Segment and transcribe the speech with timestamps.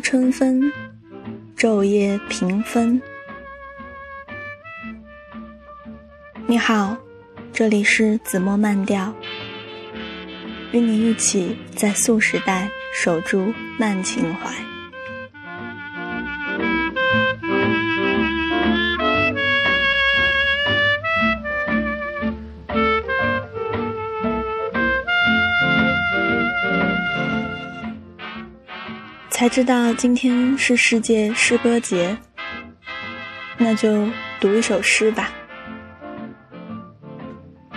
[0.00, 0.72] 春分，
[1.56, 3.00] 昼夜平分。
[6.46, 6.96] 你好，
[7.52, 9.14] 这里是子墨慢调，
[10.72, 14.69] 与你一起在素时代守住慢情怀。
[29.40, 32.14] 才知道今天是世界诗歌节，
[33.56, 34.06] 那就
[34.38, 35.32] 读一首诗吧。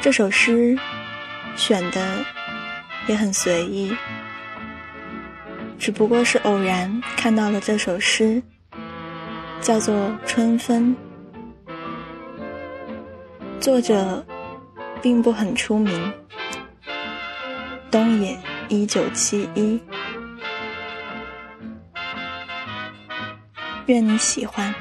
[0.00, 0.76] 这首诗
[1.54, 2.24] 选的
[3.06, 3.96] 也很随意，
[5.78, 8.42] 只不过是偶然看到了这首诗，
[9.60, 9.94] 叫做
[10.26, 10.96] 《春分》，
[13.60, 14.26] 作者
[15.00, 16.12] 并不很出名，
[17.92, 18.36] 东野
[18.68, 19.80] 一九七一。
[23.86, 24.74] 愿你喜欢。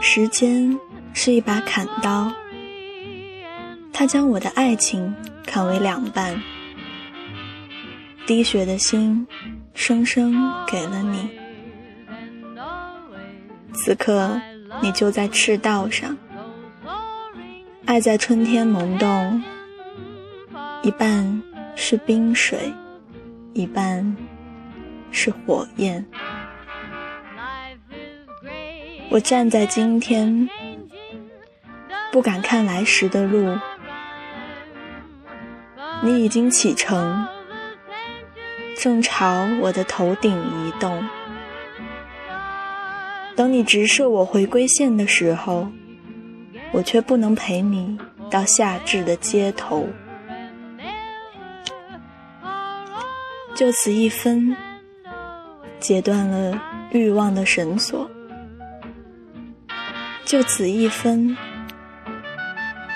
[0.00, 0.78] 时间
[1.12, 2.30] 是一把砍刀，
[3.92, 5.12] 它将我的爱情
[5.44, 6.40] 砍为两半。
[8.26, 9.26] 滴血的心，
[9.74, 10.32] 生生
[10.66, 11.28] 给了你。
[13.72, 14.40] 此刻，
[14.80, 16.16] 你就在赤道上。
[17.94, 19.40] 爱在春天萌动，
[20.82, 21.40] 一半
[21.76, 22.74] 是冰水，
[23.52, 24.16] 一半
[25.12, 26.04] 是火焰。
[29.10, 30.48] 我站在今天，
[32.10, 33.56] 不敢看来时的路。
[36.02, 37.24] 你已经启程，
[38.76, 41.08] 正朝我的头顶移动。
[43.36, 45.68] 等你直射我回归线的时候。
[46.74, 47.96] 我却不能陪你
[48.28, 49.86] 到夏至的街头，
[53.54, 54.56] 就此一分，
[55.78, 58.10] 截断了欲望的绳索；
[60.24, 61.36] 就此一分，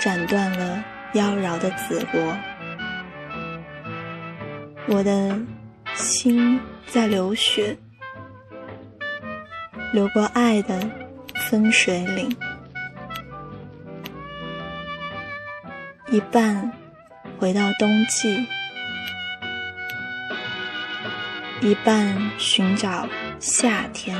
[0.00, 2.37] 斩断了妖娆的紫罗。
[4.89, 5.39] 我的
[5.95, 6.59] 心
[6.89, 7.78] 在流血，
[9.93, 10.81] 流过爱的
[11.49, 12.28] 分水岭。
[16.10, 16.72] 一半
[17.38, 18.46] 回到冬季，
[21.60, 23.06] 一半寻找
[23.38, 24.16] 夏天。